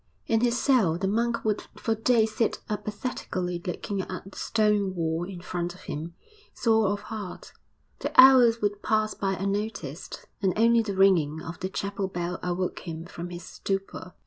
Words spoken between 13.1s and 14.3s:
his stupor.